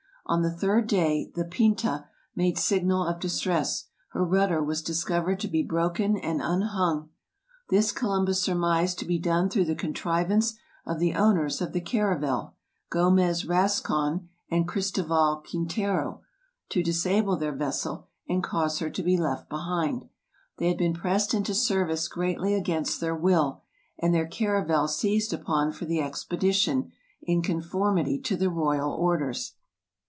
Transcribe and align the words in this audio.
On 0.27 0.43
the 0.43 0.51
third 0.55 0.87
day, 0.87 1.29
the 1.35 1.43
''Pinta 1.59 2.07
''made 2.37 2.57
signal 2.57 3.05
of 3.05 3.19
distress; 3.19 3.89
her 4.11 4.23
rudder 4.23 4.63
was 4.63 4.81
discov 4.81 5.25
ered 5.25 5.39
to 5.39 5.49
be 5.49 5.61
broken 5.61 6.15
and 6.15 6.41
unhung. 6.41 7.09
This 7.69 7.91
Columbus 7.91 8.41
surmised 8.41 8.97
to 8.99 9.05
be 9.05 9.19
done 9.19 9.49
through 9.49 9.65
the 9.65 9.75
contrivance 9.75 10.53
of 10.85 10.99
the 10.99 11.15
owners 11.15 11.59
of 11.59 11.73
the 11.73 11.81
caravel, 11.81 12.55
Gomez 12.89 13.45
Rascon, 13.45 14.29
and 14.49 14.65
Cristoval 14.69 15.43
Quintero, 15.45 16.21
to 16.69 16.81
disable 16.83 17.35
their 17.35 17.51
vessel 17.51 18.07
and 18.29 18.41
cause 18.41 18.79
her 18.79 18.89
to 18.89 19.03
be 19.03 19.17
left 19.17 19.49
behind. 19.49 20.07
They 20.59 20.69
had 20.69 20.77
been 20.77 20.93
pressed 20.93 21.33
into 21.33 21.53
service 21.53 22.07
greatly 22.07 22.53
against 22.53 23.01
their 23.01 23.15
will, 23.17 23.63
and 23.99 24.13
their 24.15 24.27
caravel 24.27 24.87
seized 24.87 25.33
upon 25.33 25.73
for 25.73 25.83
the 25.83 25.99
expedition, 25.99 26.93
in 27.21 27.41
conformity 27.41 28.17
to 28.21 28.37
the 28.37 28.49
royal 28.49 28.91
orders. 28.93 29.55